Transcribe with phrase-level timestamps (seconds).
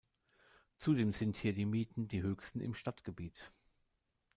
[0.77, 3.51] Zudem sind hier die Mieten die höchsten im Stadtgebiet.